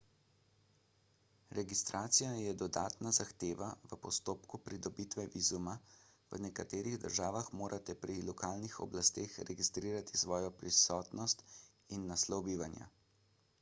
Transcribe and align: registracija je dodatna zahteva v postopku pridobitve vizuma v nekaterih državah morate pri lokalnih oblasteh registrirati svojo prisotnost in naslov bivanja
registracija 1.57 2.29
je 2.37 2.53
dodatna 2.61 3.11
zahteva 3.17 3.67
v 3.91 3.99
postopku 4.05 4.59
pridobitve 4.69 5.25
vizuma 5.35 5.75
v 6.31 6.39
nekaterih 6.45 6.95
državah 7.05 7.51
morate 7.61 7.95
pri 8.07 8.15
lokalnih 8.31 8.77
oblasteh 8.87 9.35
registrirati 9.51 10.23
svojo 10.23 10.51
prisotnost 10.63 11.45
in 11.99 12.09
naslov 12.13 12.47
bivanja 12.49 12.89